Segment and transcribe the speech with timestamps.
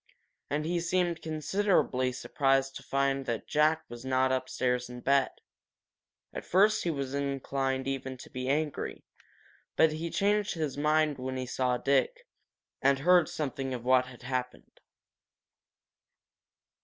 [0.49, 5.29] And he seemed considerably surprised to find that Jack was not upstairs in bed.
[6.33, 9.03] At first he was inclined even to be angry,
[9.75, 12.25] but he changed his mind when he saw Dick,
[12.81, 14.79] and heard something of what had happened.